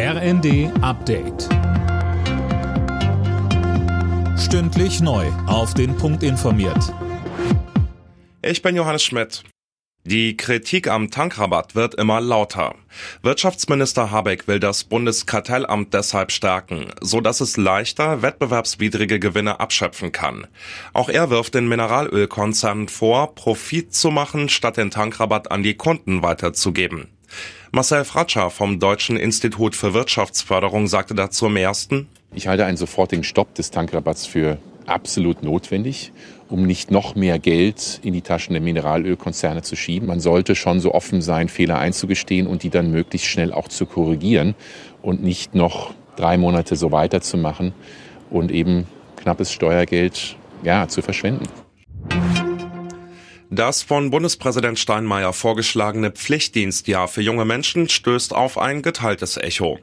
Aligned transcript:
RND 0.00 0.70
Update. 0.80 1.48
Stündlich 4.38 5.00
neu. 5.00 5.26
Auf 5.48 5.74
den 5.74 5.96
Punkt 5.96 6.22
informiert. 6.22 6.94
Ich 8.40 8.62
bin 8.62 8.76
Johannes 8.76 9.02
Schmidt. 9.02 9.42
Die 10.04 10.36
Kritik 10.36 10.86
am 10.86 11.10
Tankrabatt 11.10 11.74
wird 11.74 11.96
immer 11.96 12.20
lauter. 12.20 12.76
Wirtschaftsminister 13.22 14.12
Habeck 14.12 14.46
will 14.46 14.60
das 14.60 14.84
Bundeskartellamt 14.84 15.92
deshalb 15.92 16.30
stärken, 16.30 16.92
so 17.00 17.20
dass 17.20 17.40
es 17.40 17.56
leichter 17.56 18.22
wettbewerbswidrige 18.22 19.18
Gewinne 19.18 19.58
abschöpfen 19.58 20.12
kann. 20.12 20.46
Auch 20.92 21.08
er 21.08 21.28
wirft 21.30 21.56
den 21.56 21.66
Mineralölkonzernen 21.66 22.86
vor, 22.86 23.34
Profit 23.34 23.92
zu 23.92 24.12
machen, 24.12 24.48
statt 24.48 24.76
den 24.76 24.92
Tankrabatt 24.92 25.50
an 25.50 25.64
die 25.64 25.74
Kunden 25.74 26.22
weiterzugeben. 26.22 27.08
Marcel 27.70 28.04
Fratscher 28.04 28.50
vom 28.50 28.80
Deutschen 28.80 29.16
Institut 29.16 29.76
für 29.76 29.94
Wirtschaftsförderung 29.94 30.86
sagte 30.86 31.14
dazu 31.14 31.46
im 31.46 31.56
ersten, 31.56 32.08
ich 32.34 32.48
halte 32.48 32.64
einen 32.64 32.76
sofortigen 32.76 33.24
Stopp 33.24 33.54
des 33.54 33.70
Tankrabatts 33.70 34.26
für 34.26 34.58
absolut 34.86 35.42
notwendig, 35.42 36.12
um 36.48 36.62
nicht 36.66 36.90
noch 36.90 37.14
mehr 37.14 37.38
Geld 37.38 38.00
in 38.02 38.14
die 38.14 38.22
Taschen 38.22 38.54
der 38.54 38.62
Mineralölkonzerne 38.62 39.62
zu 39.62 39.76
schieben. 39.76 40.08
Man 40.08 40.18
sollte 40.18 40.54
schon 40.54 40.80
so 40.80 40.94
offen 40.94 41.20
sein, 41.20 41.48
Fehler 41.48 41.78
einzugestehen 41.78 42.46
und 42.46 42.62
die 42.62 42.70
dann 42.70 42.90
möglichst 42.90 43.28
schnell 43.28 43.52
auch 43.52 43.68
zu 43.68 43.86
korrigieren 43.86 44.54
und 45.02 45.22
nicht 45.22 45.54
noch 45.54 45.92
drei 46.16 46.38
Monate 46.38 46.74
so 46.74 46.90
weiterzumachen 46.90 47.74
und 48.30 48.50
eben 48.50 48.86
knappes 49.16 49.52
Steuergeld 49.52 50.36
ja, 50.62 50.88
zu 50.88 51.02
verschwenden. 51.02 51.48
Das 53.50 53.82
von 53.82 54.10
Bundespräsident 54.10 54.78
Steinmeier 54.78 55.32
vorgeschlagene 55.32 56.10
Pflichtdienstjahr 56.10 57.08
für 57.08 57.22
junge 57.22 57.46
Menschen 57.46 57.88
stößt 57.88 58.34
auf 58.34 58.58
ein 58.58 58.82
geteiltes 58.82 59.38
Echo. 59.38 59.78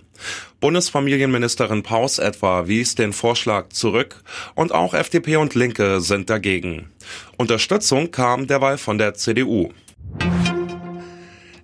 Bundesfamilienministerin 0.60 1.82
Paus 1.82 2.20
etwa 2.20 2.68
wies 2.68 2.94
den 2.94 3.12
Vorschlag 3.12 3.70
zurück 3.70 4.24
und 4.54 4.72
auch 4.72 4.94
FDP 4.94 5.38
und 5.38 5.56
Linke 5.56 6.00
sind 6.00 6.30
dagegen. 6.30 6.92
Unterstützung 7.38 8.12
kam 8.12 8.46
derweil 8.46 8.78
von 8.78 9.00
der 9.00 9.16
CDU. 9.16 9.72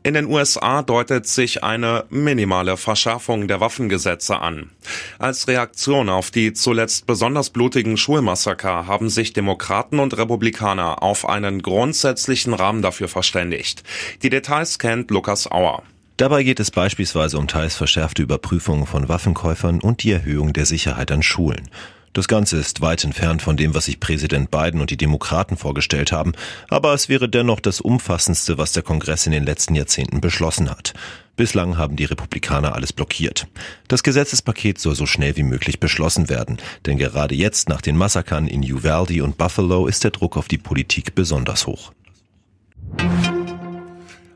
In 0.03 0.15
den 0.15 0.25
USA 0.25 0.81
deutet 0.81 1.27
sich 1.27 1.63
eine 1.63 2.05
minimale 2.09 2.75
Verschärfung 2.75 3.47
der 3.47 3.59
Waffengesetze 3.59 4.39
an. 4.39 4.71
Als 5.19 5.47
Reaktion 5.47 6.09
auf 6.09 6.31
die 6.31 6.53
zuletzt 6.53 7.05
besonders 7.05 7.51
blutigen 7.51 7.97
Schulmassaker 7.97 8.87
haben 8.87 9.11
sich 9.11 9.33
Demokraten 9.33 9.99
und 9.99 10.17
Republikaner 10.17 11.03
auf 11.03 11.29
einen 11.29 11.61
grundsätzlichen 11.61 12.55
Rahmen 12.55 12.81
dafür 12.81 13.09
verständigt. 13.09 13.83
Die 14.23 14.31
Details 14.31 14.79
kennt 14.79 15.11
Lukas 15.11 15.51
Auer. 15.51 15.83
Dabei 16.17 16.41
geht 16.41 16.59
es 16.59 16.71
beispielsweise 16.71 17.37
um 17.37 17.47
teils 17.47 17.75
verschärfte 17.75 18.23
Überprüfungen 18.23 18.87
von 18.87 19.07
Waffenkäufern 19.07 19.81
und 19.81 20.01
die 20.01 20.11
Erhöhung 20.11 20.53
der 20.53 20.65
Sicherheit 20.65 21.11
an 21.11 21.21
Schulen. 21.21 21.69
Das 22.13 22.27
Ganze 22.27 22.57
ist 22.57 22.81
weit 22.81 23.05
entfernt 23.05 23.41
von 23.41 23.55
dem, 23.55 23.73
was 23.73 23.85
sich 23.85 24.01
Präsident 24.01 24.51
Biden 24.51 24.81
und 24.81 24.89
die 24.89 24.97
Demokraten 24.97 25.55
vorgestellt 25.55 26.11
haben, 26.11 26.33
aber 26.69 26.93
es 26.93 27.07
wäre 27.07 27.29
dennoch 27.29 27.61
das 27.61 27.79
umfassendste, 27.79 28.57
was 28.57 28.73
der 28.73 28.83
Kongress 28.83 29.25
in 29.25 29.31
den 29.31 29.45
letzten 29.45 29.75
Jahrzehnten 29.75 30.19
beschlossen 30.19 30.69
hat. 30.69 30.93
Bislang 31.37 31.77
haben 31.77 31.95
die 31.95 32.03
Republikaner 32.03 32.75
alles 32.75 32.91
blockiert. 32.91 33.47
Das 33.87 34.03
Gesetzespaket 34.03 34.77
soll 34.77 34.95
so 34.95 35.05
schnell 35.05 35.37
wie 35.37 35.43
möglich 35.43 35.79
beschlossen 35.79 36.27
werden, 36.27 36.57
denn 36.85 36.97
gerade 36.97 37.33
jetzt 37.33 37.69
nach 37.69 37.81
den 37.81 37.95
Massakern 37.95 38.47
in 38.47 38.61
Uvalde 38.61 39.23
und 39.23 39.37
Buffalo 39.37 39.87
ist 39.87 40.03
der 40.03 40.11
Druck 40.11 40.35
auf 40.35 40.49
die 40.49 40.57
Politik 40.57 41.15
besonders 41.15 41.65
hoch. 41.65 41.93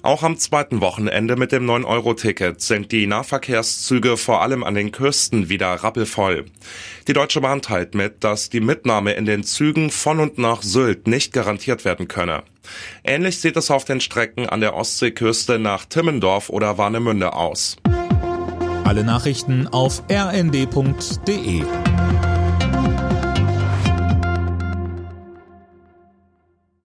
Auch 0.05 0.21
am 0.21 0.37
zweiten 0.37 0.81
Wochenende 0.81 1.35
mit 1.35 1.51
dem 1.51 1.65
9-Euro-Ticket 1.65 2.61
sind 2.61 2.91
die 2.91 3.07
Nahverkehrszüge 3.07 4.17
vor 4.17 4.43
allem 4.43 4.63
an 4.63 4.75
den 4.75 4.91
Küsten 4.91 5.49
wieder 5.49 5.73
rappelvoll. 5.73 6.45
Die 7.07 7.13
Deutsche 7.13 7.41
Bahn 7.41 7.63
teilt 7.63 7.95
mit, 7.95 8.23
dass 8.23 8.51
die 8.51 8.59
Mitnahme 8.59 9.13
in 9.13 9.25
den 9.25 9.43
Zügen 9.43 9.89
von 9.89 10.19
und 10.19 10.37
nach 10.37 10.61
Sylt 10.61 11.07
nicht 11.07 11.33
garantiert 11.33 11.85
werden 11.85 12.07
könne. 12.07 12.43
Ähnlich 13.03 13.41
sieht 13.41 13.57
es 13.57 13.71
auf 13.71 13.83
den 13.83 13.99
Strecken 13.99 14.47
an 14.47 14.61
der 14.61 14.75
Ostseeküste 14.75 15.57
nach 15.57 15.85
Timmendorf 15.85 16.51
oder 16.51 16.77
Warnemünde 16.77 17.33
aus. 17.33 17.77
Alle 18.83 19.03
Nachrichten 19.03 19.67
auf 19.67 20.03
rnd.de 20.07 21.63